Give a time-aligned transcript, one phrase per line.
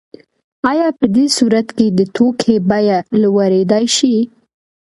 [0.71, 4.15] آیا په دې صورت کې د توکي بیه لوړیدای شي؟